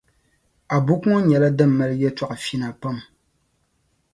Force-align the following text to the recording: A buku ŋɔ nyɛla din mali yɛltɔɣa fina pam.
A 0.75 0.77
buku 0.85 1.07
ŋɔ 1.11 1.19
nyɛla 1.27 1.49
din 1.57 1.71
mali 1.77 1.95
yɛltɔɣa 2.01 2.35
fina 2.45 2.67
pam. 2.81 2.97